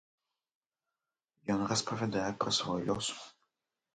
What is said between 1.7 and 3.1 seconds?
распавядае пра свой лёс.